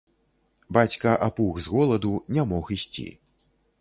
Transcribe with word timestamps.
Бацька 0.77 1.11
апух 1.27 1.59
з 1.65 1.73
голаду, 1.75 2.13
не 2.39 2.43
мог 2.55 2.65
ісці. 2.77 3.07